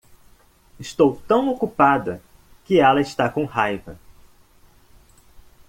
[0.79, 2.23] Estou tão ocupada
[2.65, 3.99] que ela está com raiva.